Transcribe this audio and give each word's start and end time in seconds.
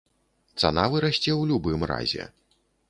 Цана 0.61 0.85
вырасце 0.95 1.21
ў 1.35 1.43
любым 1.53 1.81
разе. 1.95 2.23